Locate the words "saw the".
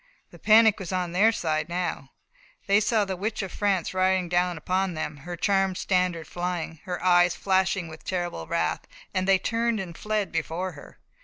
2.79-3.15